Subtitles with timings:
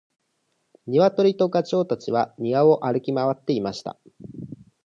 [0.87, 3.99] ニワトリとガチョウたちは庭を歩き回っていました。